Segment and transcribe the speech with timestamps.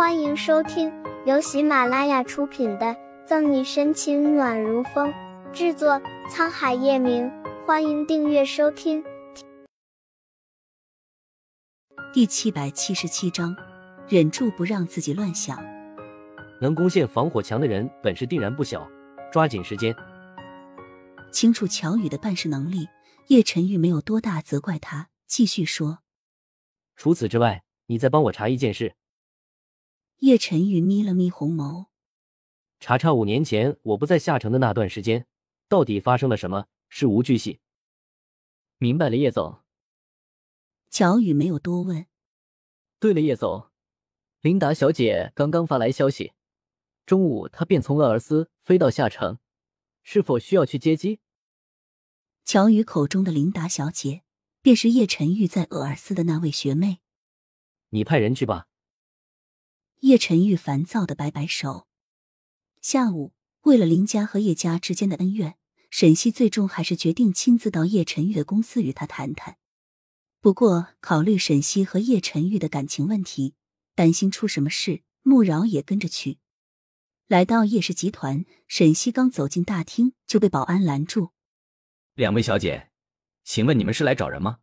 [0.00, 0.90] 欢迎收听
[1.26, 2.86] 由喜马拉雅出品的
[3.26, 5.12] 《赠你深情暖如风》，
[5.52, 7.30] 制作沧海夜明。
[7.66, 9.04] 欢迎订阅收听。
[12.14, 13.54] 第七百七十七章，
[14.08, 15.62] 忍住不让自己乱想。
[16.62, 18.88] 能攻陷防火墙的人本事定然不小，
[19.30, 19.94] 抓紧时间。
[21.30, 22.88] 清楚乔宇的办事能力，
[23.26, 25.98] 叶晨玉没有多大责怪他，继续说
[26.96, 28.94] ：“除此之外，你再帮我查一件事。”
[30.20, 31.86] 叶晨玉眯了眯红眸，
[32.78, 35.26] 查查五年前我不在下城的那段时间，
[35.66, 37.60] 到底发生了什么，事无巨细。
[38.76, 39.62] 明白了，叶总。
[40.90, 42.04] 乔宇没有多问。
[42.98, 43.70] 对了，叶总，
[44.42, 46.34] 琳达小姐刚刚发来消息，
[47.06, 49.38] 中午她便从鄂尔斯飞到下城，
[50.02, 51.20] 是否需要去接机？
[52.44, 54.24] 乔宇口中的琳达小姐，
[54.60, 56.98] 便是叶晨玉在鄂尔斯的那位学妹。
[57.88, 58.66] 你派人去吧。
[60.00, 61.86] 叶晨玉烦躁的摆摆手。
[62.80, 65.58] 下午，为了林家和叶家之间的恩怨，
[65.90, 69.58] 沈西最终还是决定亲自到叶晨玉的公司与他谈谈。
[70.40, 73.54] 不过，考虑沈西和叶晨玉的感情问题，
[73.94, 76.38] 担心出什么事，穆饶也跟着去。
[77.26, 81.32] 来到叶氏集团，沈西刚走进大厅，就被保安拦住。
[82.14, 82.90] 两位小姐，
[83.44, 84.60] 请问你们是来找人吗？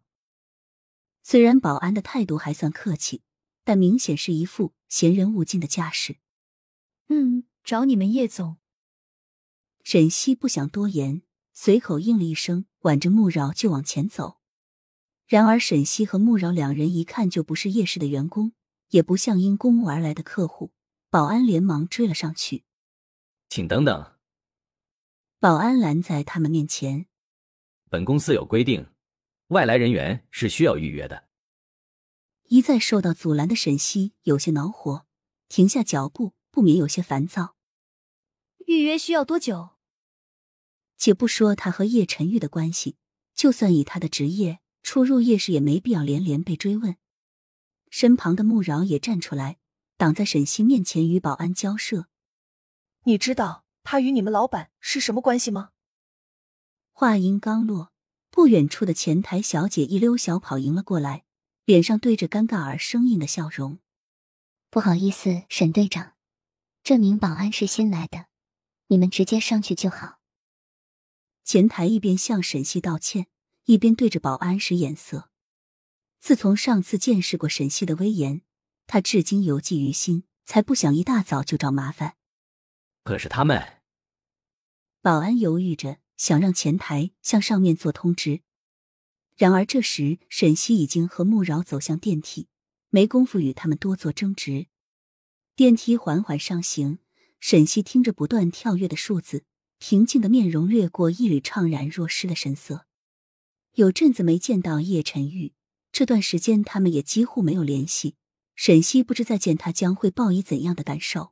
[1.21, 3.21] 虽然保安的态度还算客气。
[3.67, 6.17] 但明显是一副闲人勿近的架势。
[7.09, 8.57] 嗯，找你们叶总。
[9.83, 11.21] 沈西不想多言，
[11.53, 14.39] 随口应了一声，挽着穆饶就往前走。
[15.25, 18.53] 然而，沈西和穆饶两人一看就不是叶氏的员工，
[18.89, 20.71] 也不像因公务而来的客户。
[21.09, 22.65] 保安连忙追了上去。
[23.49, 24.13] 请等等。
[25.39, 27.07] 保安拦在他们面前。
[27.89, 28.89] 本公司有规定，
[29.47, 31.26] 外来人员是需要预约的。
[32.49, 35.05] 一再受到阻拦的沈西有些恼火，
[35.49, 37.55] 停下脚步，不免有些烦躁。
[38.67, 39.71] 预约需要多久？
[40.97, 42.95] 且不说他和叶晨玉的关系，
[43.35, 46.95] 就算以他的职业，出入夜市也没必要连连被追问。
[47.89, 49.57] 身旁的穆饶也站出来，
[49.97, 52.07] 挡在沈西面前与保安交涉。
[53.03, 55.71] 你知道他与你们老板是什么关系吗？
[56.93, 57.91] 话音刚落，
[58.31, 61.25] 不远处的前台小姐一溜小跑迎了过来。
[61.67, 63.79] 脸上对着尴尬而生硬的笑容。
[64.69, 66.13] 不好意思，沈队长，
[66.81, 68.27] 这名保安是新来的，
[68.87, 70.19] 你们直接上去就好。
[71.43, 73.27] 前台一边向沈西道歉，
[73.65, 75.29] 一边对着保安使眼色。
[76.21, 78.43] 自从上次见识过沈西的威严，
[78.85, 82.15] 他至今犹记于心，才不想一大早就找麻烦。
[83.03, 83.81] 可是他们……
[85.01, 88.43] 保安犹豫着，想让前台向上面做通知。
[89.37, 92.47] 然而这时，沈西已经和穆饶走向电梯，
[92.89, 94.65] 没工夫与他们多做争执。
[95.55, 96.97] 电梯缓缓上行，
[97.39, 99.45] 沈西听着不断跳跃的数字，
[99.77, 102.87] 平静的面容掠过一缕怅然若失的神色。
[103.73, 105.53] 有阵子没见到叶晨玉，
[105.91, 108.15] 这段时间他们也几乎没有联系。
[108.55, 111.31] 沈西不知再见他将会报以怎样的感受。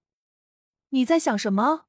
[0.89, 1.87] 你在想什么？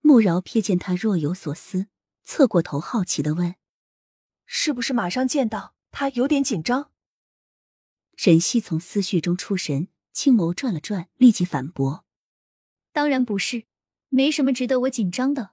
[0.00, 1.86] 穆饶瞥见他若有所思，
[2.24, 3.54] 侧过头好奇的问。
[4.50, 6.90] 是不是马上见到他有点紧张？
[8.16, 12.06] 沈西从思绪中出神，青眸转了转，立即反驳
[12.90, 13.66] ：“当然不是，
[14.08, 15.50] 没什么值得我紧张的。”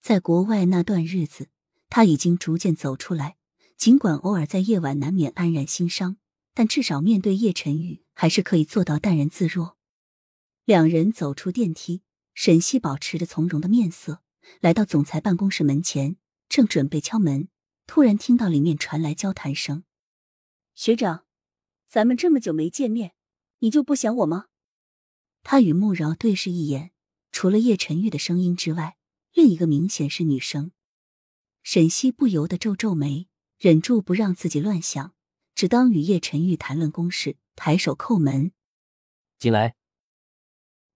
[0.00, 1.48] 在国外那段日子，
[1.90, 3.36] 他已经逐渐走出来，
[3.76, 6.18] 尽管偶尔在夜晚难免黯然心伤，
[6.54, 9.76] 但至少面对叶晨宇，还是可以做到淡然自若。
[10.64, 12.02] 两人走出电梯，
[12.34, 14.22] 沈西保持着从容的面色，
[14.60, 16.16] 来到总裁办公室门前，
[16.48, 17.48] 正准备敲门。
[17.86, 19.84] 突然听到里面传来交谈声
[20.74, 21.26] ：“学长，
[21.88, 23.14] 咱们这么久没见面，
[23.58, 24.46] 你就不想我吗？”
[25.44, 26.92] 他与穆饶对视一眼，
[27.30, 28.96] 除了叶晨玉的声音之外，
[29.32, 30.72] 另一个明显是女生。
[31.62, 33.28] 沈西不由得皱皱眉，
[33.58, 35.14] 忍住不让自己乱想，
[35.54, 38.52] 只当与叶晨玉谈论公事，抬手叩门
[39.38, 39.76] ：“进来。”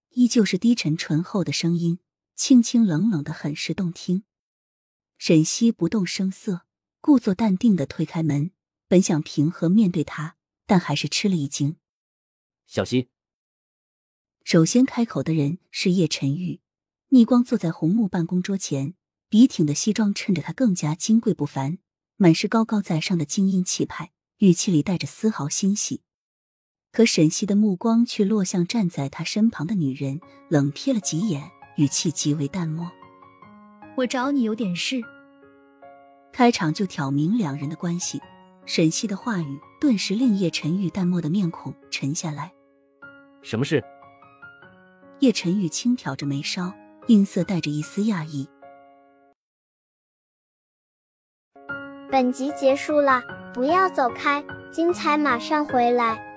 [0.09, 1.99] 依旧是低沉醇厚的声音，
[2.35, 4.23] 清清冷冷的，很是动听。
[5.17, 6.65] 沈西不动声色。
[7.01, 8.51] 故作淡定的推开门，
[8.87, 10.35] 本想平和面对他，
[10.65, 11.77] 但还是吃了一惊。
[12.67, 13.07] 小溪。
[14.43, 16.59] 首先开口的人是叶晨玉，
[17.09, 18.95] 逆光坐在红木办公桌前，
[19.29, 21.77] 笔挺的西装衬着他更加金贵不凡，
[22.17, 26.01] 满是高高在上的精英气派，语气里带着丝毫欣喜。
[26.91, 30.19] 可沈西的目光却落向站在他身旁的女人，
[30.49, 32.91] 冷瞥了几眼，语气极为淡漠
[33.97, 35.01] ：“我找你有点事。”
[36.39, 38.21] 开场就挑明两人的关系，
[38.65, 42.53] 沈西的话语顿时令叶晨玉淡漠的面孔沉下来。
[43.41, 43.83] 什么事？
[45.19, 46.73] 叶晨玉轻挑着眉梢，
[47.07, 48.47] 音色带着一丝讶异。
[52.09, 53.21] 本集结束了，
[53.53, 54.41] 不要走开，
[54.71, 56.28] 精彩马上回来。